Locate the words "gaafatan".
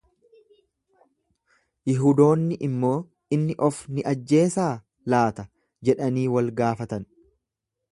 6.63-7.09